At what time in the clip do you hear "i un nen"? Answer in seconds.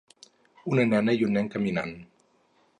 1.19-1.53